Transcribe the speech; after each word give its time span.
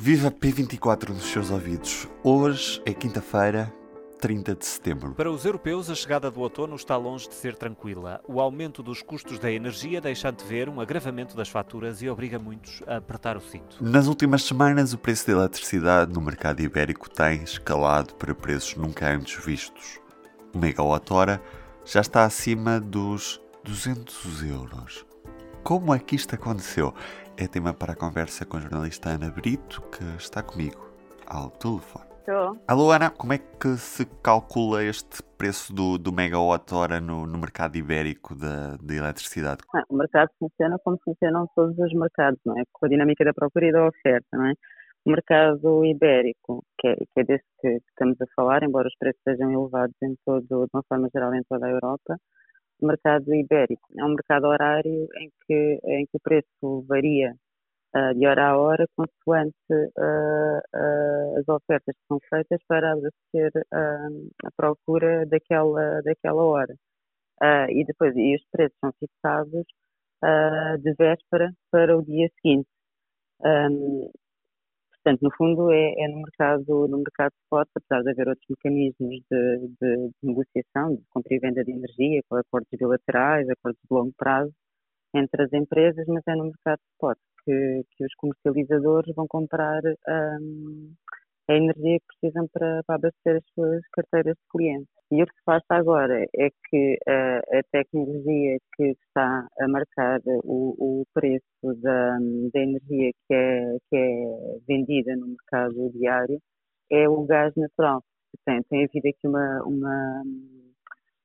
Viva 0.00 0.30
P24 0.30 1.08
nos 1.08 1.24
seus 1.24 1.50
ouvidos. 1.50 2.06
Hoje 2.22 2.80
é 2.86 2.94
quinta-feira, 2.94 3.74
30 4.20 4.54
de 4.54 4.64
setembro. 4.64 5.12
Para 5.12 5.28
os 5.28 5.44
europeus, 5.44 5.90
a 5.90 5.94
chegada 5.96 6.30
do 6.30 6.38
outono 6.38 6.76
está 6.76 6.96
longe 6.96 7.28
de 7.28 7.34
ser 7.34 7.56
tranquila. 7.56 8.20
O 8.28 8.40
aumento 8.40 8.80
dos 8.80 9.02
custos 9.02 9.40
da 9.40 9.50
energia 9.50 10.00
deixa 10.00 10.28
antever 10.28 10.68
um 10.68 10.80
agravamento 10.80 11.36
das 11.36 11.48
faturas 11.48 12.00
e 12.00 12.08
obriga 12.08 12.38
muitos 12.38 12.80
a 12.86 12.98
apertar 12.98 13.36
o 13.36 13.40
cinto. 13.40 13.78
Nas 13.80 14.06
últimas 14.06 14.44
semanas, 14.44 14.92
o 14.92 14.98
preço 14.98 15.26
da 15.26 15.32
eletricidade 15.32 16.14
no 16.14 16.20
mercado 16.20 16.60
ibérico 16.60 17.10
tem 17.10 17.42
escalado 17.42 18.14
para 18.14 18.32
preços 18.32 18.76
nunca 18.76 19.12
antes 19.12 19.44
vistos. 19.44 19.98
O 20.54 20.58
megawatt-hora 20.58 21.42
já 21.84 22.02
está 22.02 22.22
acima 22.22 22.78
dos 22.78 23.40
200 23.64 24.44
euros. 24.44 25.07
Como 25.62 25.94
é 25.94 25.98
que 25.98 26.16
isto 26.16 26.34
aconteceu? 26.34 26.94
É 27.36 27.46
tema 27.46 27.74
para 27.74 27.92
a 27.92 27.96
conversa 27.96 28.44
com 28.46 28.56
a 28.56 28.60
jornalista 28.60 29.10
Ana 29.10 29.30
Brito, 29.30 29.82
que 29.90 30.04
está 30.16 30.42
comigo 30.42 30.90
ao 31.26 31.50
telefone. 31.50 32.06
Estou. 32.28 32.58
Alô 32.66 32.90
Ana, 32.90 33.10
como 33.10 33.32
é 33.32 33.38
que 33.38 33.76
se 33.76 34.04
calcula 34.22 34.84
este 34.84 35.22
preço 35.38 35.72
do, 35.74 35.96
do 35.96 36.12
megawatt-hora 36.12 37.00
no, 37.00 37.26
no 37.26 37.38
mercado 37.38 37.76
ibérico 37.76 38.34
da, 38.34 38.76
da 38.76 38.94
eletricidade? 38.94 39.62
Ah, 39.74 39.82
o 39.88 39.96
mercado 39.96 40.28
funciona 40.38 40.78
como 40.84 40.98
funcionam 41.02 41.48
todos 41.54 41.78
os 41.78 41.92
mercados, 41.94 42.38
não 42.44 42.58
é? 42.58 42.64
Com 42.72 42.86
a 42.86 42.88
dinâmica 42.88 43.24
da 43.24 43.32
procura 43.32 43.66
e 43.66 43.72
da 43.72 43.86
oferta, 43.86 44.26
não 44.32 44.46
é? 44.46 44.52
O 45.06 45.10
mercado 45.10 45.84
ibérico, 45.86 46.62
que 46.78 46.88
é, 46.88 46.96
que 46.96 47.20
é 47.20 47.24
desse 47.24 47.44
que 47.60 47.68
estamos 47.88 48.20
a 48.20 48.26
falar, 48.36 48.62
embora 48.62 48.88
os 48.88 48.96
preços 48.98 49.22
sejam 49.22 49.50
elevados 49.50 49.96
em 50.02 50.14
todo, 50.24 50.44
de 50.46 50.70
uma 50.74 50.82
forma 50.86 51.08
geral 51.14 51.34
em 51.34 51.42
toda 51.48 51.66
a 51.66 51.70
Europa, 51.70 52.18
mercado 52.86 53.34
ibérico 53.34 53.88
é 53.98 54.04
um 54.04 54.10
mercado 54.10 54.46
horário 54.46 55.08
em 55.16 55.30
que, 55.46 55.80
em 55.84 56.06
que 56.06 56.16
o 56.16 56.20
preço 56.20 56.84
varia 56.86 57.34
uh, 57.96 58.14
de 58.14 58.26
hora 58.26 58.48
a 58.48 58.58
hora 58.58 58.86
consoante 58.96 59.54
uh, 59.70 60.58
uh, 60.74 61.38
as 61.38 61.48
ofertas 61.48 61.94
que 61.96 62.06
são 62.08 62.18
feitas 62.28 62.60
para 62.68 62.92
abastecer 62.92 63.52
a 64.44 64.50
procura 64.56 65.26
daquela, 65.26 66.00
daquela 66.02 66.42
hora. 66.44 66.74
e 67.70 67.84
depois, 67.84 68.14
e 68.16 68.36
os 68.36 68.44
preços 68.50 68.76
são 68.80 68.92
fixados 68.98 69.64
de 70.80 70.94
véspera 70.94 71.52
para 71.70 71.96
o 71.96 72.02
dia 72.04 72.28
seguinte. 72.40 72.68
Um, 73.40 74.10
Portanto, 75.08 75.22
no 75.22 75.30
fundo, 75.38 75.72
é, 75.72 75.94
é, 76.04 76.08
no 76.08 76.18
mercado 76.18 76.86
no 76.86 76.98
mercado 76.98 77.32
spot, 77.44 77.66
apesar 77.74 78.02
de 78.02 78.10
haver 78.10 78.28
outros 78.28 78.46
mecanismos 78.50 79.22
de, 79.30 79.68
de, 79.80 80.08
de 80.08 80.12
negociação, 80.22 80.96
de 80.96 81.02
compra 81.08 81.34
e 81.34 81.38
venda 81.38 81.64
de 81.64 81.72
energia, 81.72 82.20
com 82.28 82.36
acordos 82.36 82.68
bilaterais, 82.78 83.48
acordos 83.48 83.80
de 83.80 83.96
longo 83.96 84.12
prazo 84.18 84.52
entre 85.14 85.44
as 85.44 85.52
empresas, 85.54 86.04
mas 86.08 86.22
é 86.28 86.34
no 86.36 86.44
mercado 86.44 86.80
spot 86.92 87.16
que, 87.42 87.84
que 87.96 88.04
os 88.04 88.14
comercializadores 88.16 89.14
vão 89.14 89.26
comprar 89.26 89.80
um, 90.42 90.92
a 91.48 91.54
energia 91.54 91.98
que 91.98 92.06
precisam 92.20 92.46
para, 92.52 92.82
para 92.86 92.96
abastecer 92.96 93.36
as 93.36 93.54
suas 93.54 93.80
carteiras 93.92 94.36
de 94.36 94.42
clientes. 94.50 94.88
E 95.10 95.22
o 95.22 95.26
que 95.26 95.32
se 95.32 95.44
passa 95.44 95.64
agora 95.70 96.22
é 96.36 96.48
que 96.68 96.98
a, 97.08 97.38
a 97.38 97.62
tecnologia 97.72 98.58
que 98.76 98.84
está 98.90 99.48
a 99.58 99.68
marcar 99.68 100.20
o, 100.44 101.00
o 101.00 101.04
preço 101.14 101.42
da, 101.82 102.18
da, 102.52 102.60
energia 102.60 103.10
que 103.26 103.34
é, 103.34 103.76
que 103.88 103.96
é 103.96 104.58
vendida 104.68 105.16
no 105.16 105.28
mercado 105.28 105.90
diário 105.92 106.38
é 106.90 107.08
o 107.08 107.24
gás 107.24 107.54
natural. 107.56 108.02
Tem, 108.44 108.62
tem 108.64 108.84
havido 108.84 109.08
aqui 109.08 109.26
uma, 109.26 109.62
uma, 109.64 110.22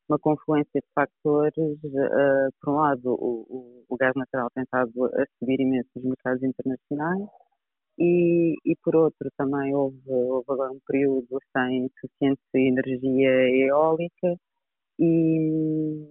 uma 0.08 0.20
confluência 0.20 0.80
de 0.80 0.88
fatores. 0.96 1.78
Uh, 1.84 2.50
por 2.62 2.74
um 2.74 2.78
lado, 2.78 3.12
o, 3.14 3.46
o, 3.50 3.86
o, 3.90 3.98
gás 3.98 4.14
natural 4.16 4.48
tem 4.56 4.64
estado 4.64 5.06
a 5.06 5.26
subir 5.40 5.60
imenso 5.60 5.90
nos 5.96 6.06
mercados 6.06 6.42
internacionais 6.44 7.28
e, 8.00 8.56
e 8.66 8.76
por 8.84 8.96
outro 8.96 9.30
também 9.38 9.74
houve, 9.76 10.00
houve 10.08 10.46
agora 10.50 10.72
um 10.72 10.80
período 10.88 11.40
sem 11.56 11.90
suficiente 12.00 12.42
energia 12.56 13.30
eólica 13.68 14.36
e, 15.00 16.06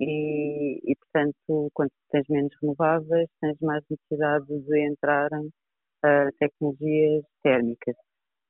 e, 0.00 0.80
e, 0.84 0.96
portanto 0.96 1.70
quando 1.74 1.90
tens 2.10 2.26
menos 2.28 2.52
renováveis 2.62 3.28
tens 3.40 3.58
mais 3.60 3.82
necessidade 3.90 4.46
de 4.46 4.88
entrarem 4.88 5.46
uh, 5.46 6.30
tecnologias 6.38 7.24
térmicas. 7.42 7.96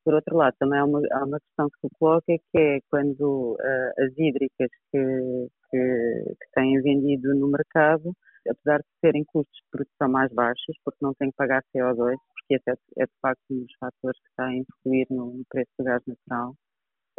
Por 0.04 0.14
outro 0.14 0.36
lado, 0.36 0.54
também 0.58 0.78
há 0.78 0.84
uma, 0.84 1.00
há 1.12 1.24
uma 1.24 1.40
questão 1.40 1.68
que 1.68 1.80
se 1.80 1.88
coloca 1.98 2.26
que 2.26 2.58
é 2.58 2.78
quando 2.90 3.54
uh, 3.54 4.04
as 4.04 4.12
hídricas 4.16 4.70
que, 4.92 5.48
que, 5.70 6.36
que 6.40 6.50
têm 6.54 6.80
vendido 6.82 7.34
no 7.34 7.48
mercado 7.48 8.14
apesar 8.48 8.78
de 8.78 8.86
terem 9.00 9.24
custos 9.24 9.56
de 9.56 9.70
produção 9.70 10.08
mais 10.08 10.32
baixos, 10.32 10.76
porque 10.84 10.98
não 11.04 11.14
têm 11.14 11.30
que 11.30 11.36
pagar 11.36 11.62
CO2, 11.74 12.16
porque 12.34 12.54
esse 12.54 12.70
é, 12.70 13.02
é 13.02 13.06
de 13.06 13.12
facto 13.20 13.42
um 13.50 13.60
dos 13.60 13.74
fatores 13.78 14.20
que 14.20 14.28
está 14.28 14.46
a 14.46 14.54
influir 14.54 15.06
no, 15.10 15.42
preço 15.48 15.70
do 15.78 15.84
gás 15.84 16.02
natural, 16.06 16.54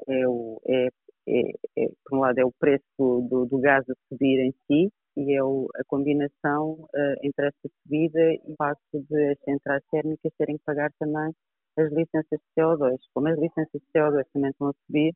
é, 0.08 0.28
o, 0.28 0.62
é, 0.68 0.88
é, 1.28 1.42
é, 1.78 1.90
por 2.06 2.18
um 2.18 2.22
lado 2.22 2.40
é 2.40 2.46
o 2.46 2.52
preço 2.60 2.84
do, 2.98 3.46
do, 3.46 3.60
gás 3.60 3.84
a 3.90 3.94
subir 4.10 4.40
em 4.40 4.54
si 4.68 4.92
e 5.18 5.34
é 5.36 5.44
o, 5.44 5.68
a 5.76 5.84
combinação 5.88 6.74
uh, 6.74 7.16
entre 7.24 7.48
essa 7.48 7.70
subida 7.84 8.20
e 8.20 8.42
o 8.46 8.56
facto 8.56 8.84
de 9.10 9.32
as 9.32 9.40
centrais 9.40 9.84
térmicas 9.92 10.32
terem 10.38 10.58
que 10.58 10.64
pagar 10.64 10.92
também 11.00 11.34
as 11.78 11.92
licenças 11.92 12.40
de 12.40 12.62
CO2. 12.62 12.98
Como 13.14 13.28
as 13.28 13.40
licenças 13.40 13.82
de 13.82 13.88
CO2 13.94 14.24
também 14.32 14.52
estão 14.52 14.68
a 14.70 14.74
subir, 14.86 15.14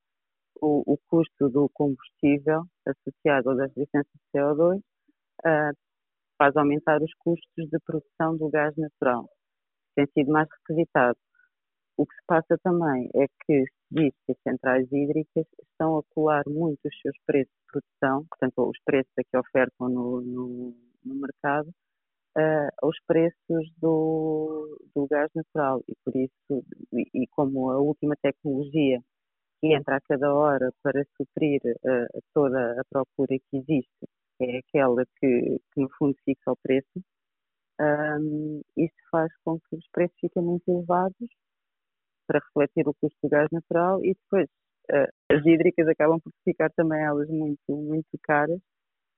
o, 0.61 0.93
o 0.93 0.97
custo 1.07 1.49
do 1.49 1.69
combustível 1.73 2.63
associado 2.85 3.49
às 3.51 3.75
licenças 3.75 4.11
de 4.13 4.39
CO2 4.39 4.77
uh, 4.77 5.77
faz 6.41 6.57
aumentar 6.57 6.99
os 7.03 7.13
custos 7.19 7.69
de 7.69 7.77
produção 7.85 8.35
do 8.35 8.49
gás 8.49 8.75
natural. 8.75 9.29
Tem 9.95 10.07
sido 10.07 10.31
mais 10.31 10.49
requisitado. 10.49 11.15
O 11.95 12.03
que 12.03 12.15
se 12.15 12.21
passa 12.25 12.57
também 12.63 13.07
é 13.13 13.27
que 13.45 13.63
se 13.63 13.91
diz 13.91 14.11
que 14.25 14.31
as 14.31 14.37
centrais 14.41 14.91
hídricas 14.91 15.45
estão 15.61 15.99
a 15.99 16.03
colar 16.15 16.41
muito 16.47 16.79
os 16.83 16.99
seus 16.99 17.15
preços 17.27 17.53
de 17.53 17.71
produção, 17.71 18.25
portanto, 18.25 18.69
os 18.71 18.79
preços 18.83 19.11
a 19.19 19.23
que 19.23 19.37
ofertam 19.37 19.87
no, 19.87 20.21
no, 20.21 20.75
no 21.05 21.15
mercado, 21.15 21.69
uh, 22.35 22.69
aos 22.81 22.97
preços 23.05 23.71
do, 23.77 24.79
do 24.95 25.05
gás 25.07 25.29
natural. 25.35 25.83
E 25.87 25.93
por 26.03 26.15
isso, 26.15 26.65
e, 26.91 27.23
e, 27.23 27.27
como 27.27 27.69
a 27.69 27.79
última 27.79 28.15
tecnologia 28.19 28.99
que 29.59 29.75
entra 29.75 29.97
a 29.97 30.01
cada 30.01 30.33
hora 30.33 30.71
para 30.81 31.05
suprir 31.15 31.61
uh, 31.65 32.21
toda 32.33 32.81
a 32.81 32.83
procura 32.89 33.37
que 33.37 33.57
existe 33.57 34.07
é 34.43 34.59
aquela 34.59 35.05
que, 35.19 35.59
que 35.73 35.81
no 35.81 35.89
fundo 35.97 36.15
fixa 36.25 36.51
o 36.51 36.57
preço, 36.57 37.03
um, 37.79 38.61
isto 38.77 38.97
faz 39.11 39.31
com 39.43 39.59
que 39.59 39.75
os 39.75 39.87
preços 39.91 40.17
fiquem 40.19 40.43
muito 40.43 40.63
elevados 40.69 41.27
para 42.27 42.39
refletir 42.39 42.87
o 42.87 42.93
custo 42.93 43.17
do 43.23 43.29
gás 43.29 43.47
natural 43.51 44.03
e 44.03 44.13
depois 44.13 44.47
uh, 44.91 45.33
as 45.33 45.45
hídricas 45.45 45.87
acabam 45.87 46.19
por 46.19 46.31
ficar 46.43 46.69
também 46.71 47.01
elas 47.01 47.29
muito, 47.29 47.59
muito 47.69 48.19
caras, 48.23 48.59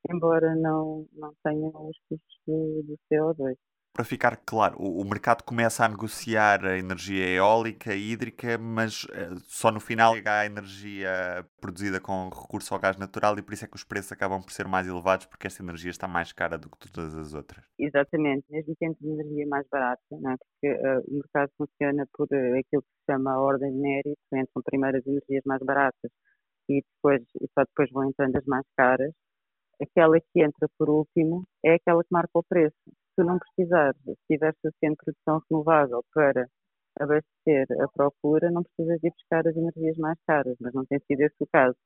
embora 0.09 0.55
não, 0.55 1.07
não 1.13 1.33
tenham 1.43 1.69
os 1.89 1.97
custos 2.09 2.39
do 2.45 2.97
CO2 3.11 3.55
para 3.93 4.03
ficar 4.03 4.37
claro, 4.43 4.75
o, 4.79 5.05
mercado 5.05 5.43
começa 5.43 5.85
a 5.85 5.87
negociar 5.87 6.65
a 6.65 6.79
energia 6.79 7.29
eólica 7.29 7.93
e 7.93 8.11
hídrica, 8.11 8.57
mas 8.57 9.03
uh, 9.03 9.37
só 9.45 9.71
no 9.71 9.79
final 9.79 10.15
chega 10.15 10.39
a 10.39 10.45
energia 10.47 11.45
produzida 11.61 12.01
com 12.01 12.27
recurso 12.29 12.73
ao 12.73 12.79
gás 12.79 12.97
natural 12.97 13.37
e 13.37 13.43
por 13.43 13.53
isso 13.53 13.65
é 13.65 13.67
que 13.67 13.75
os 13.75 13.83
preços 13.83 14.11
acabam 14.11 14.41
por 14.41 14.51
ser 14.51 14.67
mais 14.67 14.87
elevados, 14.87 15.27
porque 15.27 15.45
esta 15.45 15.61
energia 15.61 15.91
está 15.91 16.07
mais 16.07 16.33
cara 16.33 16.57
do 16.57 16.71
que 16.71 16.91
todas 16.91 17.13
as 17.13 17.35
outras. 17.35 17.63
Exatamente, 17.77 18.43
mesmo 18.49 18.73
tendo 18.79 18.97
energia 19.03 19.45
mais 19.47 19.67
barata, 19.69 20.01
não 20.09 20.31
é? 20.31 20.37
porque 20.37 20.73
uh, 20.73 21.03
o 21.07 21.13
mercado 21.17 21.51
funciona 21.55 22.07
por 22.17 22.25
uh, 22.31 22.59
aquilo 22.59 22.81
que 22.81 22.89
se 22.97 23.11
chama 23.11 23.31
a 23.31 23.39
ordem 23.39 23.71
de 23.71 23.77
mérito, 23.77 24.17
entram 24.33 24.63
primeiro 24.65 24.97
as 24.97 25.05
energias 25.05 25.43
mais 25.45 25.61
baratas 25.61 26.09
e 26.67 26.81
depois 26.81 27.21
e 27.39 27.47
só 27.53 27.63
depois 27.63 27.91
vão 27.91 28.09
entrando 28.09 28.37
as 28.37 28.45
mais 28.45 28.65
caras. 28.75 29.11
Aquela 29.79 30.19
que 30.19 30.43
entra 30.43 30.67
por 30.79 30.89
último 30.89 31.43
é 31.63 31.75
aquela 31.75 32.03
que 32.03 32.09
marca 32.11 32.31
o 32.33 32.43
preço 32.43 32.73
se 33.15 33.23
não 33.23 33.39
precisares, 33.39 34.01
se 34.05 34.15
tiver 34.29 34.53
suficiente 34.61 34.97
produção 35.03 35.41
renovável 35.49 36.03
para 36.13 36.47
abastecer 36.99 37.67
a 37.81 37.87
procura, 37.87 38.51
não 38.51 38.63
precisas 38.63 39.03
ir 39.03 39.11
buscar 39.11 39.47
as 39.47 39.55
energias 39.55 39.97
mais 39.97 40.17
caras, 40.27 40.55
mas 40.59 40.73
não 40.73 40.85
tem 40.85 40.99
sido 41.07 41.21
esse 41.21 41.35
o 41.39 41.47
caso. 41.47 41.77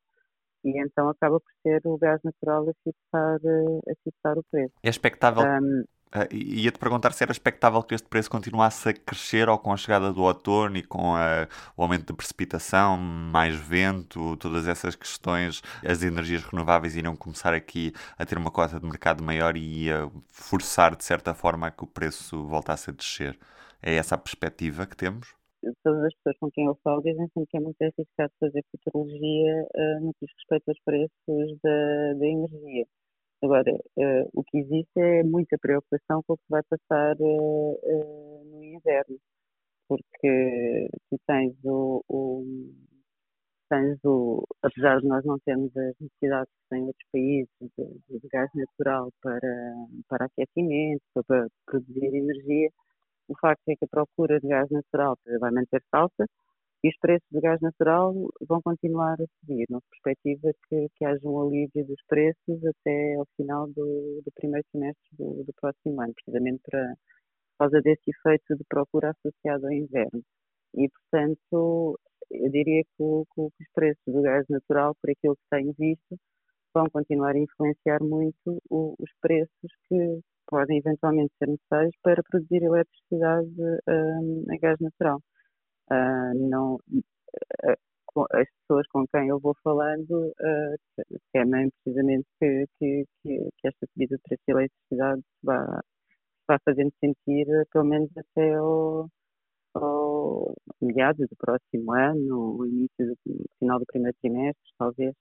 E 0.63 0.81
então 0.81 1.07
acaba 1.09 1.39
por 1.39 1.51
ser 1.61 1.81
o 1.85 1.97
gás 1.97 2.19
natural 2.23 2.67
a 2.69 2.73
fixar, 2.83 3.37
a 3.37 3.93
fixar 4.03 4.37
o 4.37 4.43
preço. 4.51 4.73
É 4.83 4.89
expectável. 4.89 5.43
Um, 5.43 5.83
Uh, 6.15 6.33
Ia-te 6.33 6.79
perguntar 6.79 7.11
se 7.11 7.23
era 7.23 7.31
expectável 7.31 7.83
que 7.83 7.93
este 7.93 8.07
preço 8.07 8.29
continuasse 8.29 8.89
a 8.89 8.93
crescer 8.93 9.49
ou 9.49 9.57
com 9.57 9.73
a 9.73 9.77
chegada 9.77 10.11
do 10.13 10.23
outono 10.23 10.77
e 10.77 10.83
com 10.83 11.15
a, 11.15 11.47
o 11.75 11.81
aumento 11.83 12.07
de 12.07 12.13
precipitação, 12.13 12.97
mais 12.97 13.55
vento, 13.55 14.37
todas 14.37 14.67
essas 14.67 14.95
questões, 14.95 15.61
as 15.85 16.03
energias 16.03 16.43
renováveis 16.43 16.95
iriam 16.95 17.15
começar 17.15 17.53
aqui 17.53 17.91
a 18.17 18.25
ter 18.25 18.37
uma 18.37 18.49
cota 18.49 18.79
de 18.79 18.85
mercado 18.85 19.21
maior 19.21 19.57
e 19.57 19.85
ia 19.85 20.09
forçar, 20.29 20.95
de 20.95 21.03
certa 21.03 21.33
forma, 21.33 21.67
a 21.67 21.71
que 21.71 21.83
o 21.83 21.87
preço 21.87 22.45
voltasse 22.45 22.89
a 22.89 22.93
descer. 22.93 23.37
É 23.81 23.95
essa 23.95 24.15
a 24.15 24.17
perspectiva 24.17 24.85
que 24.85 24.95
temos? 24.95 25.35
Todas 25.83 26.05
as 26.05 26.13
pessoas 26.15 26.37
com 26.39 26.49
quem 26.51 26.65
eu 26.65 26.79
falo 26.83 27.01
dizem 27.01 27.27
sempre 27.33 27.47
que 27.49 27.57
é 27.57 27.59
muito 27.59 27.81
arriscado 27.81 28.31
fazer 28.39 28.63
futurologia 28.71 29.67
uh, 29.75 30.05
no 30.05 30.13
que 30.13 30.25
diz 30.25 30.35
respeito 30.37 30.69
aos 30.69 30.79
preços 30.85 31.59
da, 31.61 32.13
da 32.13 32.25
energia 32.25 32.85
Agora, 33.43 33.71
uh, 33.71 34.29
o 34.33 34.43
que 34.43 34.57
existe 34.59 34.99
é 34.99 35.23
muita 35.23 35.57
preocupação 35.59 36.23
com 36.25 36.33
o 36.33 36.37
que 36.37 36.43
vai 36.49 36.61
passar 36.63 37.15
uh, 37.19 37.79
uh, 37.83 38.43
no 38.45 38.63
inverno, 38.63 39.17
porque 39.87 40.89
tu 41.09 41.19
tens 41.27 41.55
o, 41.65 42.03
o 42.09 42.43
tens 43.69 43.99
o, 44.05 44.43
apesar 44.63 44.99
de 45.01 45.07
nós 45.07 45.23
não 45.25 45.37
termos 45.39 45.75
as 45.77 45.95
necessidades 45.99 46.51
que 46.51 46.69
têm 46.69 46.83
outros 46.85 47.07
países 47.11 47.49
de, 47.61 48.19
de 48.19 48.27
gás 48.29 48.49
natural 48.55 49.11
para, 49.21 49.73
para 50.09 50.25
aquecimento, 50.25 51.03
para 51.27 51.47
produzir 51.65 52.05
energia, 52.05 52.69
o 53.27 53.37
facto 53.39 53.67
é 53.69 53.75
que 53.75 53.85
a 53.85 53.89
procura 53.89 54.39
de 54.39 54.47
gás 54.47 54.69
natural 54.71 55.17
vai 55.39 55.51
manter-se 55.51 55.87
alta 55.91 56.25
e 56.87 56.89
os 56.89 56.97
preços 56.99 57.27
de 57.31 57.41
gás 57.41 57.59
natural 57.59 58.13
vão 58.47 58.61
continuar 58.61 59.15
a 59.19 59.25
subir. 59.39 59.65
Se 59.67 59.89
perspectiva 59.89 60.53
que, 60.69 60.87
que 60.95 61.05
haja 61.05 61.27
um 61.27 61.41
alívio 61.41 61.85
dos 61.85 62.01
preços 62.07 62.65
até 62.65 63.15
ao 63.15 63.27
final 63.35 63.67
do, 63.67 64.21
do 64.23 64.31
primeiro 64.33 64.65
semestre 64.71 65.09
do, 65.17 65.43
do, 65.43 65.53
próximo 65.59 66.01
ano, 66.01 66.13
precisamente 66.13 66.61
para, 66.63 66.93
por 67.57 67.57
causa 67.59 67.81
desse 67.81 68.09
efeito 68.09 68.55
de 68.55 68.63
procura 68.69 69.11
associado 69.11 69.65
ao 69.65 69.73
inverno. 69.73 70.23
E, 70.75 70.87
portanto, 70.89 71.99
eu 72.31 72.49
diria 72.51 72.83
que, 72.83 73.03
que 73.33 73.41
os 73.41 73.69
preços 73.73 74.03
do 74.07 74.21
gás 74.21 74.45
natural, 74.49 74.95
por 75.01 75.11
aquilo 75.11 75.35
que 75.35 75.49
tenho 75.49 75.73
visto, 75.77 76.17
vão 76.73 76.85
continuar 76.89 77.35
a 77.35 77.39
influenciar 77.39 78.01
muito 78.01 78.61
o, 78.69 78.95
os 78.99 79.11
preços 79.21 79.71
que 79.89 80.21
podem 80.47 80.77
eventualmente 80.77 81.33
ser 81.37 81.49
necessários 81.49 81.95
para 82.01 82.23
produzir 82.23 82.63
eletricidade 82.63 83.49
um, 83.89 84.45
a 84.49 84.57
gás 84.57 84.77
natural. 84.79 85.21
Uh, 85.89 86.49
não, 86.49 86.75
uh, 86.75 88.25
as 88.31 88.47
pessoas 88.61 88.87
com 88.87 89.05
quem 89.07 89.29
eu 89.29 89.39
vou 89.39 89.55
falando 89.63 90.11
uh, 90.11 91.19
precisamente 91.31 92.25
que, 92.39 92.65
que, 92.79 93.05
que, 93.23 93.67
esta 93.67 93.87
subida 93.93 94.17
de 94.17 94.21
preço 94.23 94.43
de 94.47 94.53
eletricidade 94.53 95.21
vá, 95.43 95.81
vá 96.47 96.59
fazendo 96.65 96.91
sentir, 96.99 97.45
pelo 97.71 97.85
menos 97.85 98.09
até 98.17 98.55
ao, 98.55 99.07
ao 99.75 100.53
meados 100.81 101.27
do 101.29 101.35
próximo 101.37 101.93
ano, 101.93 102.57
o 102.57 102.65
início 102.65 103.05
do 103.05 103.17
final 103.59 103.79
do 103.79 103.85
primeiro 103.85 104.17
trimestre, 104.21 104.73
talvez. 104.77 105.13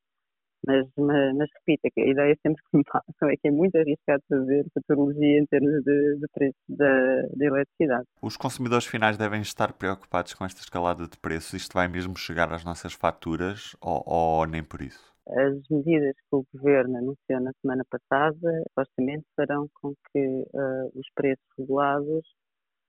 Mas, 0.66 0.86
mas, 0.96 1.36
mas 1.36 1.48
repito, 1.54 2.00
a 2.00 2.10
ideia 2.10 2.36
sempre 2.42 2.62
que 2.70 2.76
me 2.76 2.84
passam 2.84 3.04
é 3.30 3.36
que 3.36 3.48
é 3.48 3.50
muito 3.50 3.76
arriscado 3.76 4.22
fazer 4.28 4.64
futurologia 4.72 5.40
em 5.40 5.46
termos 5.46 5.82
de, 5.82 6.18
de 6.18 6.26
preço 6.32 6.56
da, 6.68 7.22
da 7.34 7.44
eletricidade. 7.44 8.06
Os 8.22 8.36
consumidores 8.36 8.86
finais 8.86 9.16
devem 9.16 9.40
estar 9.40 9.72
preocupados 9.72 10.34
com 10.34 10.44
esta 10.44 10.60
escalada 10.60 11.06
de 11.06 11.18
preços? 11.18 11.54
Isto 11.54 11.74
vai 11.74 11.88
mesmo 11.88 12.16
chegar 12.16 12.52
às 12.52 12.64
nossas 12.64 12.92
faturas 12.92 13.76
ou, 13.80 14.02
ou 14.06 14.46
nem 14.46 14.62
por 14.62 14.80
isso? 14.80 15.14
As 15.28 15.68
medidas 15.68 16.14
que 16.14 16.36
o 16.36 16.46
Governo 16.54 16.98
anunciou 16.98 17.40
na 17.40 17.50
semana 17.60 17.84
passada, 17.90 18.62
supostamente, 18.68 19.26
farão 19.34 19.68
com 19.74 19.92
que 20.12 20.18
uh, 20.24 20.86
os 20.94 21.06
preços 21.16 21.44
regulados 21.58 22.22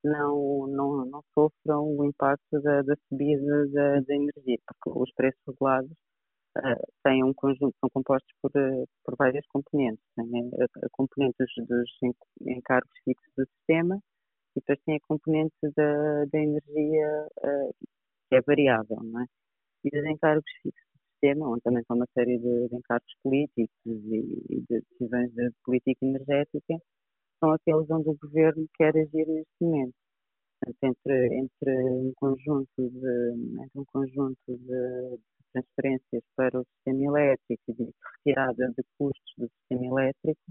não, 0.03 0.67
não, 0.67 1.05
não 1.05 1.23
sofram 1.33 1.97
o 1.97 2.05
impacto 2.05 2.61
da, 2.61 2.81
da 2.83 2.95
subida 3.09 3.67
da, 3.69 3.99
da, 4.01 4.15
energia, 4.15 4.57
porque 4.67 4.99
os 4.99 5.11
preços 5.13 5.41
regulados 5.47 5.91
têm 7.03 7.23
um 7.23 7.33
conjunto, 7.33 7.75
são 7.79 7.89
compostos 7.89 8.31
por, 8.41 8.51
uh, 8.51 8.87
por 9.03 9.15
várias 9.17 9.45
componentes. 9.47 10.03
Tem 10.15 10.51
a, 10.59 10.85
a 10.85 10.89
componente 10.91 11.35
dos, 11.39 11.67
dos, 11.67 11.89
encargos 12.41 12.91
fixos 13.03 13.33
do 13.37 13.45
sistema 13.45 13.97
e 14.55 14.59
depois 14.59 14.79
tem 14.85 14.95
a 14.95 15.07
componente 15.07 15.55
da, 15.75 16.25
da 16.25 16.39
energia 16.39 17.27
uh, 17.43 17.73
que 18.29 18.35
é 18.35 18.41
variável, 18.41 18.97
não 19.03 19.21
é? 19.21 19.25
E 19.85 19.97
os 19.97 20.05
encargos 20.05 20.51
fixos 20.61 20.87
do 20.93 20.99
sistema, 21.11 21.49
onde 21.49 21.61
também 21.61 21.83
são 21.87 21.95
uma 21.95 22.07
série 22.13 22.37
de, 22.37 22.67
de 22.69 22.75
encargos 22.75 23.13
políticos 23.23 23.69
e 23.85 24.61
de 24.67 24.81
decisões 24.91 25.31
de 25.33 25.51
política 25.63 26.05
energética, 26.05 26.77
são 27.39 27.51
aqueles 27.51 27.89
onde 27.89 28.09
o 28.09 28.17
governo 28.21 28.67
quer 28.75 28.95
agir 28.97 29.27
neste 29.27 29.51
momento. 29.61 29.93
Portanto, 30.59 30.97
entre, 31.05 31.35
entre 31.37 31.83
um 31.91 32.11
conjunto 32.15 32.67
de, 32.77 33.61
entre 33.63 33.79
um 33.79 33.85
conjunto 33.85 34.37
de 34.47 35.19
transferências 35.61 36.23
para 36.35 36.59
o 36.59 36.65
sistema 36.65 37.19
elétrico 37.19 37.63
e 37.69 37.73
de 37.73 37.91
retirada 38.15 38.73
de 38.77 38.83
custos 38.97 39.33
do 39.37 39.49
sistema 39.49 39.85
elétrico, 39.85 40.41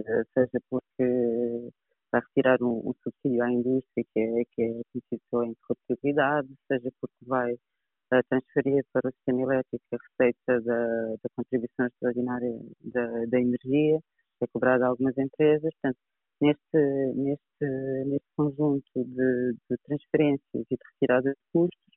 eh, 0.00 0.22
seja 0.34 0.60
porque 0.70 1.70
vai 2.12 2.20
retirar 2.20 2.62
um, 2.62 2.90
um 2.90 2.94
subsídio 3.02 3.42
à 3.42 3.50
indústria 3.50 4.04
que 4.12 4.20
é, 4.20 4.44
que 4.52 4.62
é 4.62 4.68
conhecido 4.92 5.22
pela 5.30 5.46
interruptibilidade, 5.46 6.48
seja 6.68 6.90
porque 7.00 7.24
vai 7.26 7.52
uh, 7.54 8.22
transferir 8.28 8.84
para 8.92 9.08
o 9.08 9.12
sistema 9.12 9.42
elétrico 9.42 9.84
a 9.92 9.96
receita 9.96 10.60
da, 10.62 11.06
da 11.22 11.30
contribuição 11.36 11.86
extraordinária 11.86 12.52
da, 12.80 13.06
da 13.26 13.40
energia, 13.40 14.00
que 14.38 14.44
é 14.44 14.46
cobrada 14.52 14.84
a 14.84 14.88
algumas 14.88 15.16
empresas. 15.16 15.72
Portanto, 15.80 15.98
neste, 16.40 17.14
neste, 17.16 18.04
neste 18.06 18.28
conjunto 18.36 18.92
de, 18.94 19.56
de 19.70 19.76
transferências 19.84 20.42
e 20.54 20.76
de 20.76 20.78
retirada 20.92 21.30
de 21.30 21.40
custos, 21.52 21.91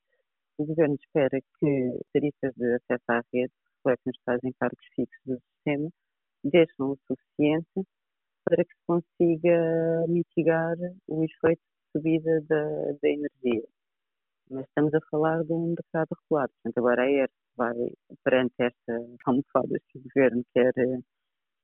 o 0.57 0.65
Governo 0.65 0.95
espera 0.95 1.39
que 1.59 1.99
tarifas 2.13 2.53
de 2.55 2.75
acesso 2.75 3.03
à 3.09 3.21
rede, 3.33 3.53
que 3.53 3.89
refletem 3.89 4.11
os 4.11 4.19
tais 4.25 4.43
encargos 4.43 4.85
fixos 4.95 5.21
do 5.25 5.39
sistema, 5.39 5.89
deixam 6.43 6.91
o 6.91 6.97
suficiente 7.07 7.87
para 8.45 8.63
que 8.63 8.73
se 8.73 8.81
consiga 8.87 10.05
mitigar 10.07 10.75
o 11.07 11.23
efeito 11.23 11.61
de 11.61 11.91
subida 11.91 12.41
da, 12.41 12.91
da 13.01 13.09
energia. 13.09 13.67
Mas 14.49 14.65
estamos 14.67 14.93
a 14.93 14.99
falar 15.09 15.43
de 15.43 15.53
um 15.53 15.73
mercado 15.73 16.09
regulado. 16.21 16.53
Portanto, 16.61 16.77
agora 16.77 17.03
a 17.03 17.09
ERS 17.11 17.31
vai, 17.57 17.75
perante 18.23 18.53
esta 18.59 18.93
almofada 19.25 19.79
que 19.89 19.97
o 19.97 20.03
Governo 20.03 20.43
quer, 20.53 20.73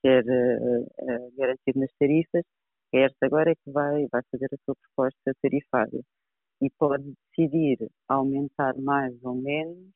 quer 0.04 0.24
uh, 0.24 1.32
garantir 1.38 1.76
nas 1.76 1.92
tarifas, 2.00 2.44
esta 2.94 3.26
agora 3.26 3.52
é 3.52 3.56
que 3.56 3.72
vai, 3.72 4.08
vai 4.12 4.22
fazer 4.32 4.48
a 4.52 4.58
sua 4.66 4.76
proposta 4.76 5.34
tarifária 5.42 6.02
e 6.62 6.70
pode 6.78 7.14
decidir 7.38 7.90
aumentar 8.08 8.76
mais 8.78 9.14
ou 9.24 9.36
menos 9.36 9.90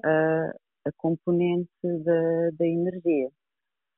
uh, 0.00 0.58
a 0.86 0.92
componente 0.96 1.70
da, 1.82 2.50
da 2.52 2.66
energia. 2.66 3.30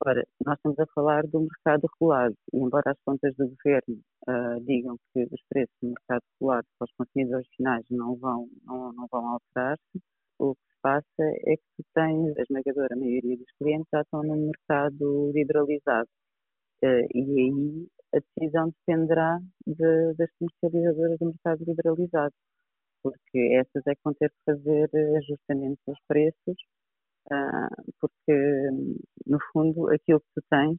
Ora, 0.07 0.25
nós 0.47 0.57
estamos 0.57 0.79
a 0.79 0.87
falar 0.95 1.27
do 1.27 1.41
mercado 1.41 1.89
regulado 1.93 2.37
e 2.53 2.59
embora 2.59 2.93
as 2.93 2.99
contas 3.05 3.35
do 3.37 3.49
governo 3.49 4.01
uh, 4.29 4.65
digam 4.65 4.97
que 5.13 5.25
os 5.25 5.43
preços 5.49 5.75
do 5.83 5.89
mercado 5.89 6.23
regulado 6.35 6.67
para 6.79 6.87
os 6.87 6.93
consumidores 6.97 7.49
finais 7.57 7.85
não 7.91 8.17
vão, 8.17 8.49
não, 8.65 8.93
não 8.93 9.07
vão 9.11 9.27
alterar-se, 9.27 10.01
o 10.39 10.55
que 10.55 10.63
se 10.63 10.81
passa 10.81 11.05
é 11.19 11.57
que 11.57 11.63
tu 11.77 11.85
a 11.97 12.43
esmagadora 12.43 12.97
maioria 12.97 13.37
dos 13.37 13.51
clientes 13.59 13.89
já 13.93 14.03
estão 14.03 14.23
num 14.23 14.47
mercado 14.47 15.33
liberalizado. 15.35 16.09
Uh, 16.83 17.07
e 17.15 17.41
aí 17.41 17.89
a 18.15 18.19
decisão 18.21 18.71
dependerá 18.71 19.39
de, 19.67 20.15
das 20.15 20.31
comercializadoras 20.39 21.19
do 21.19 21.27
mercado 21.27 21.65
liberalizado, 21.65 22.35
porque 23.03 23.39
essas 23.55 23.87
é 23.87 23.95
que 23.95 24.01
vão 24.05 24.15
ter 24.15 24.31
que 24.31 24.37
fazer 24.45 24.91
ajustamentos 25.19 25.83
aos 25.89 25.99
preços, 26.07 26.57
uh, 27.31 27.93
porque, 28.01 28.71
no 29.27 29.39
fundo, 29.53 29.91
aquilo 29.91 30.21
que 30.21 30.41
tu 30.41 30.43
tens 30.51 30.79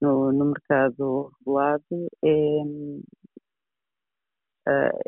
no, 0.00 0.32
no 0.32 0.46
mercado 0.46 1.30
regulado 1.38 2.08
é, 2.24 2.62
uh, 4.68 4.98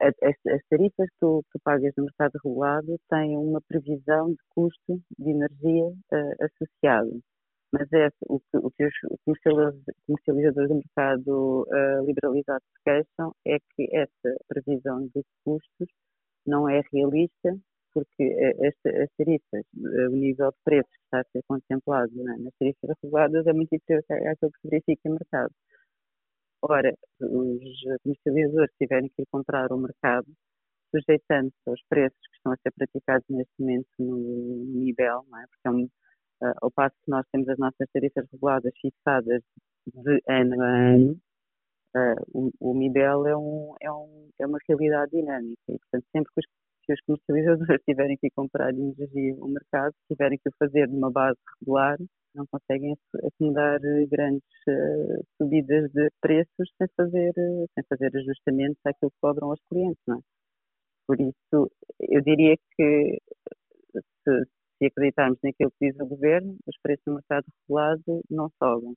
as, 0.00 0.14
as, 0.46 0.62
tarifas 0.68 1.08
que 1.10 1.16
tu, 1.20 1.42
que 1.44 1.58
tu, 1.58 1.62
pagas 1.62 1.92
no 1.96 2.04
mercado 2.04 2.38
regulado 2.44 2.98
têm 3.10 3.36
uma 3.36 3.60
previsão 3.62 4.30
de 4.30 4.38
custo 4.50 5.00
de 5.18 5.30
energia 5.30 5.86
uh, 5.86 6.44
associado 6.44 7.22
mas 7.78 7.92
é 7.92 8.08
o 8.28 8.40
que, 8.40 8.56
o 8.56 8.70
que 8.70 8.86
os 8.86 8.92
comercializadores 10.06 10.68
do 10.68 10.76
mercado 10.76 11.62
uh, 11.68 12.06
liberalizado 12.06 12.64
se 12.64 12.82
queixam 12.82 13.34
é 13.46 13.58
que 13.58 13.94
essa 13.94 14.36
previsão 14.48 15.06
de 15.14 15.22
custos 15.44 15.88
não 16.46 16.68
é 16.68 16.80
realista, 16.92 17.54
porque 17.92 18.24
esta, 18.60 19.02
as 19.02 19.10
tarifas, 19.18 19.64
uh, 19.76 20.10
o 20.10 20.16
nível 20.16 20.50
de 20.50 20.56
preços 20.64 20.90
que 20.90 21.04
está 21.04 21.20
a 21.20 21.24
ser 21.32 21.42
contemplado 21.46 22.12
né, 22.14 22.36
nas 22.38 22.54
tarifas 22.58 22.96
reguladas 23.02 23.46
é 23.46 23.52
muito 23.52 23.70
diferente 23.70 24.06
daquilo 24.08 24.52
que 24.52 24.60
se 24.60 24.68
verifica 24.68 25.08
no 25.08 25.16
mercado. 25.16 25.54
Ora, 26.62 26.94
os 27.20 27.80
comercializadores 28.02 28.74
tiverem 28.80 29.10
que 29.10 29.22
encontrar 29.22 29.70
o 29.70 29.76
mercado 29.76 30.26
sujeitando-se 30.90 31.68
aos 31.68 31.80
preços 31.90 32.18
que 32.30 32.36
estão 32.36 32.52
a 32.52 32.56
ser 32.56 32.72
praticados 32.72 33.26
neste 33.28 33.52
momento 33.58 33.88
no, 33.98 34.64
nível, 34.80 35.26
é? 35.34 35.46
porque 35.48 35.68
é 35.68 35.70
um, 35.70 35.88
Uh, 36.42 36.52
ao 36.60 36.70
passo 36.70 36.94
que 37.02 37.10
nós 37.10 37.24
temos 37.32 37.48
as 37.48 37.58
nossas 37.58 37.88
tarifas 37.92 38.26
reguladas 38.30 38.72
fixadas 38.80 39.42
de 39.86 40.22
ano 40.28 40.62
a 40.62 40.66
ano, 40.66 41.20
uh, 41.96 42.22
o, 42.34 42.50
o 42.60 42.74
MIBEL 42.74 43.26
é, 43.26 43.36
um, 43.36 43.74
é, 43.80 43.90
um, 43.90 44.28
é 44.40 44.46
uma 44.46 44.58
realidade 44.68 45.12
dinâmica 45.12 45.62
e, 45.68 45.78
portanto, 45.78 46.04
sempre 46.12 46.32
que 46.34 46.40
os, 46.40 46.46
que 46.84 46.92
os 46.92 47.00
comercializadores 47.06 47.82
tiverem 47.88 48.16
que 48.18 48.30
comprar 48.30 48.70
energia 48.70 49.34
no 49.36 49.48
mercado, 49.48 49.94
tiverem 50.10 50.38
que 50.38 50.48
o 50.48 50.52
fazer 50.58 50.88
numa 50.88 51.10
base 51.10 51.38
regular, 51.60 51.96
não 52.34 52.46
conseguem 52.48 52.94
acomodar 53.24 53.80
grandes 54.10 54.44
uh, 54.68 55.24
subidas 55.40 55.90
de 55.92 56.10
preços 56.20 56.70
sem 56.76 56.86
fazer, 56.94 57.32
sem 57.74 57.84
fazer 57.88 58.14
ajustamentos 58.14 58.80
àquilo 58.84 59.10
que 59.10 59.16
cobram 59.22 59.50
aos 59.50 59.60
clientes, 59.70 60.02
não 60.06 60.18
é? 60.18 60.20
Por 61.06 61.20
isso, 61.20 61.70
eu 62.00 62.20
diria 62.20 62.56
que 62.76 63.18
se, 64.24 64.44
se 64.78 64.86
acreditarmos 64.86 65.38
naquilo 65.42 65.70
que 65.72 65.90
diz 65.90 66.00
o 66.00 66.06
governo, 66.06 66.56
os 66.66 66.76
preços 66.82 67.04
no 67.06 67.14
mercado 67.14 67.46
regulado 67.62 68.22
não 68.30 68.50
sobem. 68.62 68.94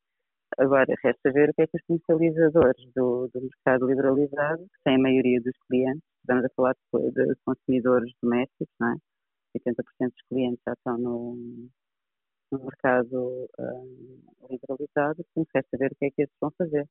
Agora, 0.57 0.93
resta 1.03 1.31
ver 1.31 1.49
o 1.49 1.53
que 1.53 1.61
é 1.61 1.67
que 1.67 1.77
os 1.77 1.83
comercializadores 1.83 2.83
do, 2.95 3.29
do 3.33 3.41
mercado 3.41 3.87
liberalizado, 3.87 4.63
que 4.63 4.83
têm 4.83 4.95
a 4.95 4.99
maioria 4.99 5.39
dos 5.41 5.55
clientes, 5.67 6.03
estamos 6.21 6.45
a 6.45 6.49
falar 6.55 6.75
de, 6.93 7.11
de 7.11 7.35
consumidores 7.45 8.11
domésticos, 8.21 8.75
não 8.79 8.93
é? 8.93 8.95
80% 9.57 10.09
dos 10.09 10.21
clientes 10.27 10.61
já 10.65 10.73
estão 10.73 10.97
no, 10.97 11.35
no 12.51 12.59
mercado 12.59 13.47
um, 13.59 14.19
liberalizado, 14.49 15.23
portanto, 15.33 15.49
resta 15.53 15.77
ver 15.77 15.91
o 15.91 15.95
que 15.95 16.05
é 16.05 16.11
que 16.11 16.21
eles 16.23 16.33
vão 16.41 16.51
fazer 16.57 16.87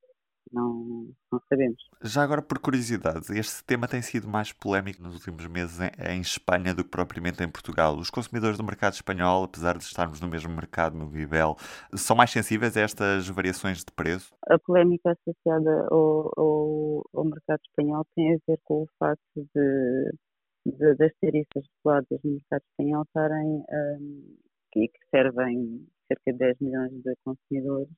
não, 0.53 1.09
não 1.31 1.41
sabemos. 1.49 1.83
Já 2.03 2.23
agora, 2.23 2.43
por 2.43 2.59
curiosidade, 2.59 3.27
este 3.39 3.65
tema 3.65 3.87
tem 3.87 4.03
sido 4.03 4.29
mais 4.29 4.53
polémico 4.53 5.03
nos 5.03 5.15
últimos 5.15 5.47
meses 5.47 5.79
em, 5.81 6.17
em, 6.17 6.21
Espanha 6.21 6.75
do 6.75 6.85
que 6.85 6.91
propriamente 6.91 7.43
em 7.43 7.49
Portugal. 7.49 7.97
Os 7.97 8.11
consumidores 8.11 8.57
do 8.57 8.65
mercado 8.65 8.95
espanhol, 8.95 9.45
apesar 9.45 9.77
de 9.77 9.85
estarmos 9.85 10.21
no 10.21 10.29
mesmo 10.29 10.55
mercado, 10.55 10.97
no 10.97 11.09
Vivel, 11.09 11.57
são 11.95 12.17
mais 12.17 12.31
sensíveis 12.31 12.77
a 12.77 12.81
estas 12.81 13.29
variações 13.29 13.79
de 13.79 13.93
preço? 13.93 14.35
A 14.49 14.59
polémica 14.59 15.13
associada 15.13 15.87
ao, 15.91 16.33
ao, 16.37 17.11
ao 17.15 17.25
mercado 17.25 17.61
espanhol 17.69 18.05
tem 18.15 18.35
a 18.35 18.39
ver 18.47 18.59
com 18.65 18.83
o 18.83 18.89
facto 18.99 19.23
de, 19.55 20.11
de 20.67 20.95
das 20.97 21.13
tarifas 21.21 21.65
reguladas 21.77 22.21
no 22.25 22.33
mercado 22.33 22.63
espanhol 22.71 23.03
estarem 23.03 23.65
um, 23.71 24.37
que 24.73 24.91
servem 25.11 25.87
cerca 26.07 26.33
de 26.33 26.39
10 26.39 26.61
milhões 26.61 26.93
de 27.03 27.15
consumidores 27.25 27.89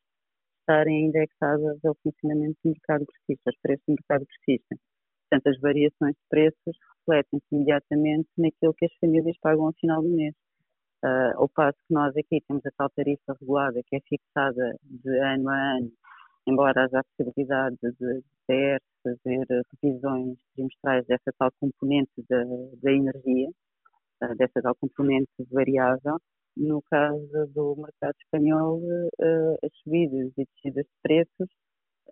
estarem 0.71 1.07
indexadas 1.07 1.85
ao 1.85 1.97
funcionamento 2.03 2.57
do 2.65 2.71
mercado 2.71 3.05
grossista, 3.05 3.43
aos 3.51 3.57
preços 3.61 3.85
do 3.89 3.95
mercado 3.95 4.25
grossista. 4.25 4.77
Portanto, 5.29 5.47
as 5.49 5.61
variações 5.61 6.15
de 6.15 6.23
preços 6.29 6.77
refletem-se 6.99 7.47
imediatamente 7.53 8.29
naquilo 8.39 8.75
que 8.75 8.87
as 8.87 8.95
famílias 9.01 9.37
pagam 9.41 9.67
ao 9.67 9.73
final 9.73 10.01
do 10.01 10.09
mês. 10.09 10.35
Uh, 11.03 11.33
ao 11.37 11.49
passo 11.49 11.79
que 11.89 11.95
nós 11.95 12.15
aqui 12.17 12.41
temos 12.47 12.65
a 12.67 12.71
tal 12.77 12.91
tarifa 12.91 13.35
regulada 13.41 13.81
que 13.87 13.97
é 13.97 14.01
fixada 14.01 14.77
de 14.85 15.19
ano 15.19 15.49
a 15.49 15.77
ano, 15.79 15.91
embora 16.47 16.85
haja 16.85 17.01
a 17.01 17.05
possibilidade 17.05 17.77
de 17.83 18.23
ter, 18.47 18.83
fazer 19.03 19.47
revisões 19.83 20.39
trimestrais 20.55 21.07
dessa 21.07 21.33
tal 21.39 21.51
componente 21.59 22.13
da, 22.29 22.93
energia, 22.93 23.49
uh, 24.23 24.37
dessa 24.37 24.61
tal 24.63 24.75
componente 24.77 25.31
variável, 25.51 26.19
no 26.61 26.83
caso 26.83 27.47
do 27.55 27.75
mercado 27.77 28.15
espanhol, 28.23 28.79
uh, 28.79 29.57
as 29.65 29.73
subidas 29.83 30.31
e 30.37 30.45
descidas 30.45 30.85
de 30.85 30.93
preços 31.03 31.49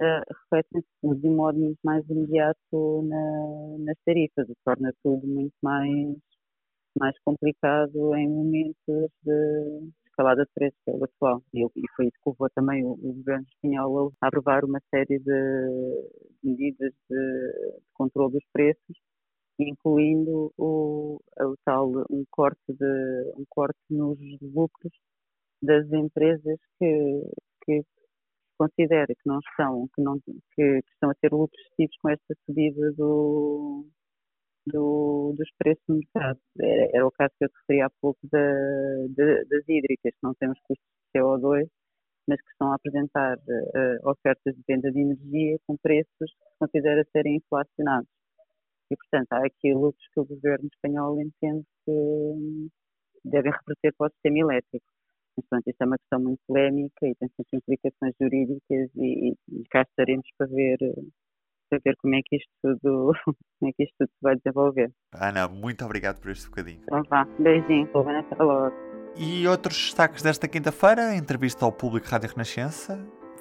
uh, 0.00 0.34
refletem-se 0.50 1.20
de 1.20 1.28
modo 1.28 1.58
muito 1.58 1.78
mais 1.84 2.08
imediato 2.08 3.02
na, 3.02 3.84
nas 3.84 3.96
tarifas, 4.06 4.48
o 4.48 4.54
que 4.54 4.60
torna 4.64 4.92
tudo 5.02 5.26
muito 5.26 5.54
mais, 5.62 6.16
mais 6.98 7.14
complicado 7.24 8.14
em 8.16 8.28
momentos 8.28 9.10
de 9.22 9.90
escalada 10.06 10.44
de 10.44 10.50
preços, 10.54 10.78
que 10.84 10.90
é 10.90 10.94
o 10.94 11.04
atual. 11.04 11.42
E, 11.52 11.64
e 11.64 11.88
foi 11.94 12.06
isso 12.06 12.16
que 12.24 12.30
levou 12.30 12.48
também 12.54 12.84
o, 12.84 12.92
o, 12.92 13.12
governo 13.14 13.44
espanhol 13.52 14.12
a 14.20 14.28
aprovar 14.28 14.64
uma 14.64 14.80
série 14.90 15.18
de 15.18 16.10
medidas 16.42 16.92
de, 17.10 17.16
de 17.16 17.80
controle 17.92 18.32
dos 18.32 18.44
preços 18.52 18.96
incluindo 19.58 20.52
o, 20.56 21.20
o 21.40 21.56
tal 21.64 21.90
um 22.10 22.24
corte 22.30 22.60
de 22.68 23.32
um 23.36 23.44
corte 23.48 23.78
nos 23.90 24.18
lucros 24.40 24.92
das 25.62 25.90
empresas 25.92 26.58
que, 26.78 27.22
que 27.64 27.82
considera 28.58 29.06
que 29.06 29.26
não 29.26 29.38
estão 29.40 29.88
que 29.94 30.02
não 30.02 30.20
que, 30.20 30.80
estão 30.92 31.10
a 31.10 31.14
ter 31.14 31.32
lucros 31.32 31.60
excessivos 31.60 31.96
com 32.02 32.10
esta 32.10 32.34
subida 32.46 32.92
do, 32.92 33.86
do, 34.66 35.34
dos 35.36 35.48
preços 35.58 35.82
no 35.88 35.96
mercado. 35.96 36.38
Era, 36.60 36.90
era, 36.94 37.06
o 37.06 37.12
caso 37.12 37.32
que 37.38 37.44
eu 37.44 37.50
referi 37.60 37.80
há 37.82 37.90
pouco 38.00 38.20
da, 38.30 38.38
da, 39.10 39.44
das 39.44 39.68
hídricas, 39.68 40.12
que 40.12 40.22
não 40.22 40.34
temos 40.34 40.58
custos 40.60 40.86
de 41.14 41.20
CO2, 41.20 41.68
mas 42.28 42.40
que 42.42 42.50
estão 42.50 42.72
a 42.72 42.76
apresentar 42.76 43.38
uh, 43.38 44.10
ofertas 44.10 44.54
de 44.54 44.62
venda 44.68 44.92
de 44.92 45.00
energia 45.00 45.58
com 45.66 45.76
preços 45.78 46.08
que 46.18 46.26
se 46.26 46.58
considera 46.58 47.04
serem 47.12 47.36
inflacionados. 47.36 48.17
E, 48.90 48.96
portanto, 48.96 49.32
há 49.32 49.46
aqui 49.46 49.72
lucros 49.72 50.06
que 50.12 50.20
o 50.20 50.24
governo 50.24 50.68
espanhol 50.72 51.20
entende 51.20 51.64
que 51.84 52.68
devem 53.24 53.52
reverter 53.52 53.94
para 53.96 54.06
o 54.06 54.10
sistema 54.10 54.38
elétrico. 54.38 54.86
Mas, 55.36 55.46
portanto, 55.46 55.68
isto 55.68 55.82
é 55.82 55.86
uma 55.86 55.98
questão 55.98 56.20
muito 56.20 56.40
polémica 56.46 57.06
e 57.06 57.14
tem 57.14 57.28
sempre 57.28 57.58
implicações 57.58 58.14
jurídicas 58.20 58.90
e, 58.96 59.34
e 59.48 59.64
cá 59.70 59.82
estaremos 59.82 60.26
para 60.36 60.46
ver, 60.48 60.78
para 61.70 61.78
ver 61.84 61.96
como 61.98 62.14
é 62.14 62.20
que 62.24 62.36
isto 62.36 62.50
tudo, 62.62 63.12
como 63.60 63.70
é 63.70 63.72
que 63.72 63.84
isto 63.84 63.94
tudo 63.98 64.08
se 64.08 64.22
vai 64.22 64.36
desenvolver. 64.36 64.92
Ana, 65.14 65.48
muito 65.48 65.84
obrigado 65.84 66.20
por 66.20 66.30
este 66.30 66.46
bocadinho. 66.46 66.80
Então 66.82 67.02
vá, 67.04 67.24
beijinho, 67.38 67.86
estou 67.86 68.08
até 68.08 68.42
logo. 68.42 68.74
E 69.16 69.46
outros 69.48 69.76
destaques 69.76 70.22
desta 70.22 70.48
quinta-feira, 70.48 71.14
entrevista 71.14 71.64
ao 71.64 71.72
público 71.72 72.06
Rádio 72.06 72.30
Renascença, 72.30 72.96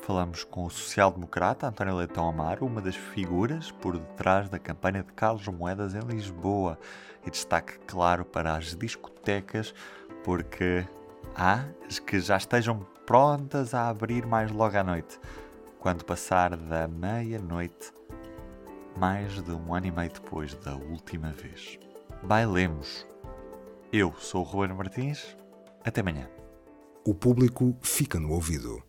falamos 0.08 0.46
com 0.46 0.64
o 0.64 0.70
social-democrata 0.70 1.68
António 1.68 1.98
Leitão 1.98 2.30
Amaro, 2.30 2.66
uma 2.66 2.80
das 2.80 2.96
figuras 2.96 3.72
por 3.72 3.98
detrás 3.98 4.48
da 4.48 4.58
campanha 4.58 5.04
de 5.04 5.12
Carlos 5.12 5.46
Moedas 5.50 5.94
em 5.94 6.00
Lisboa. 6.00 6.80
E 7.26 7.30
destaque 7.30 7.78
claro 7.80 8.24
para 8.24 8.56
as 8.56 8.74
discotecas, 8.74 9.74
porque 10.24 10.88
há 11.36 11.66
as 11.86 12.00
que 12.00 12.22
já 12.22 12.38
estejam 12.38 12.88
prontas 13.06 13.74
a 13.74 13.90
abrir 13.90 14.26
mais 14.26 14.50
logo 14.50 14.78
à 14.78 14.84
noite, 14.84 15.20
quando 15.78 16.06
passar 16.06 16.56
da 16.56 16.88
meia-noite, 16.88 17.92
mais 18.98 19.44
de 19.44 19.52
um 19.52 19.74
ano 19.74 19.88
e 19.88 19.92
meio 19.92 20.10
depois 20.10 20.54
da 20.56 20.74
última 20.74 21.34
vez. 21.34 21.78
Bailemos. 22.24 23.06
Eu 23.92 24.14
sou 24.20 24.40
o 24.40 24.46
Ruben 24.46 24.74
Martins. 24.74 25.36
Até 25.84 26.00
amanhã. 26.00 26.30
O 27.06 27.14
público 27.14 27.76
fica 27.82 28.18
no 28.18 28.32
ouvido. 28.32 28.87